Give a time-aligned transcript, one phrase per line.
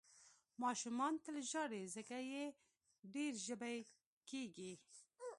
[0.63, 2.43] ماشومان تل ژاړي، ځکه یې
[3.13, 3.79] ډېر ژبۍ
[4.29, 4.73] کېږي.